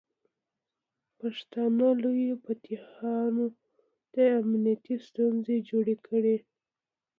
پښتانه 1.19 1.87
لویو 2.01 2.35
فاتحینو 2.45 3.45
ته 4.13 4.21
امنیتي 4.41 4.95
ستونزې 5.07 5.57
جوړې 5.69 5.95
کړې. 6.07 6.37